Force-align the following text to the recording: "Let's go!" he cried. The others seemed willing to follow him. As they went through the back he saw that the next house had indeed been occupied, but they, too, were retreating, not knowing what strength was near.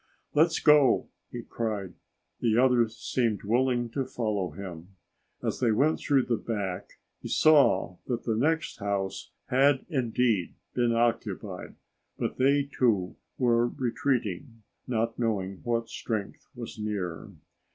"Let's 0.33 0.57
go!" 0.59 1.09
he 1.31 1.43
cried. 1.43 1.93
The 2.39 2.57
others 2.57 2.97
seemed 2.97 3.43
willing 3.43 3.87
to 3.91 4.03
follow 4.03 4.49
him. 4.49 4.95
As 5.43 5.59
they 5.59 5.71
went 5.71 5.99
through 5.99 6.23
the 6.25 6.37
back 6.37 6.99
he 7.21 7.27
saw 7.27 7.97
that 8.07 8.23
the 8.23 8.35
next 8.35 8.77
house 8.79 9.29
had 9.49 9.85
indeed 9.89 10.55
been 10.73 10.91
occupied, 10.91 11.75
but 12.17 12.37
they, 12.37 12.63
too, 12.63 13.15
were 13.37 13.67
retreating, 13.67 14.63
not 14.87 15.19
knowing 15.19 15.57
what 15.57 15.87
strength 15.87 16.47
was 16.55 16.79
near. 16.79 17.29